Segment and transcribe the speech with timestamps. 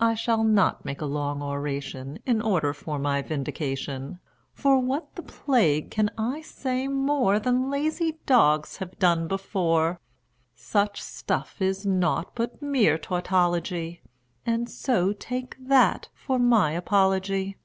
[0.00, 4.18] I shall not make a long oration in order for my vindication,
[4.54, 10.00] For what the plague can I say more Than lazy dogs have done before;
[10.54, 14.00] Such stuff is naught but mere tautology,
[14.46, 17.58] And so take that for my apology.